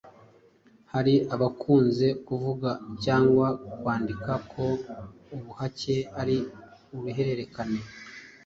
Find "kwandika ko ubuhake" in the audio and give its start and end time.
3.79-5.95